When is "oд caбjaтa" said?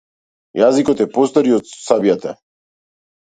1.57-2.35